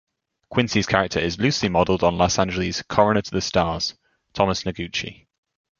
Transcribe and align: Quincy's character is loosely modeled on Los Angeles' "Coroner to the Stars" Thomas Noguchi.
Quincy's 0.49 0.87
character 0.87 1.19
is 1.19 1.37
loosely 1.37 1.69
modeled 1.69 2.03
on 2.03 2.17
Los 2.17 2.39
Angeles' 2.39 2.81
"Coroner 2.81 3.21
to 3.21 3.29
the 3.29 3.39
Stars" 3.39 3.93
Thomas 4.33 4.63
Noguchi. 4.63 5.27